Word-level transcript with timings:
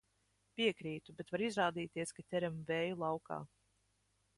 Piekrītu, 0.61 1.15
bet 1.19 1.29
var 1.35 1.45
izrādīties, 1.49 2.17
ka 2.19 2.29
ķeram 2.31 2.59
vēju 2.73 3.01
laukā. 3.05 3.43